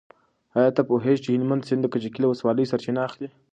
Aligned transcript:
ایا 0.57 0.71
ته 0.75 0.81
پوهېږې 0.89 1.21
چې 1.23 1.29
د 1.31 1.33
هلمند 1.35 1.65
سیند 1.67 1.81
د 1.83 1.87
کجکي 1.93 2.19
له 2.21 2.27
ولسوالۍ 2.29 2.65
سرچینه 2.71 2.99
اخلي؟ 3.07 3.27